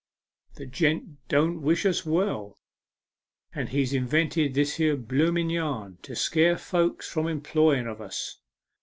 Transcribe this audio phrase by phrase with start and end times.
[0.55, 2.37] The gent don't wish us 60 A MEMORABLE SWIM.
[2.43, 2.57] well,
[3.53, 8.37] and he's invented this here blooming yarn to scare folks from employing of us.